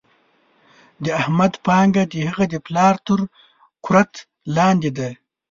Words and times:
د 1.03 1.05
احمد 1.21 1.53
پانګه 1.65 2.03
د 2.13 2.15
هغه 2.29 2.45
د 2.53 2.55
پلار 2.65 2.95
تر 3.07 3.19
ګورت 3.85 4.13
لاندې 4.55 4.89
ده. 4.97 5.09